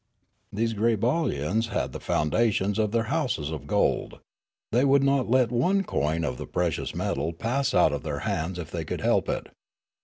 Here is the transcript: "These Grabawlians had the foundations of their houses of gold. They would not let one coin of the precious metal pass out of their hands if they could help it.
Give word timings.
"These 0.51 0.73
Grabawlians 0.73 1.67
had 1.67 1.91
the 1.91 1.99
foundations 1.99 2.79
of 2.79 2.91
their 2.91 3.03
houses 3.03 3.51
of 3.51 3.67
gold. 3.67 4.19
They 4.71 4.83
would 4.83 5.03
not 5.03 5.29
let 5.29 5.51
one 5.51 5.83
coin 5.83 6.23
of 6.23 6.39
the 6.39 6.47
precious 6.47 6.95
metal 6.95 7.33
pass 7.33 7.75
out 7.75 7.93
of 7.93 8.01
their 8.01 8.21
hands 8.21 8.57
if 8.57 8.71
they 8.71 8.83
could 8.83 9.01
help 9.01 9.29
it. 9.29 9.49